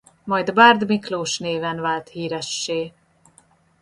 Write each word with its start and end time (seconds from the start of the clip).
Majd 0.23 0.53
Bárd 0.53 0.87
Miklós 0.87 1.39
néven 1.39 1.81
vált 1.81 2.09
híressé. 2.09 2.93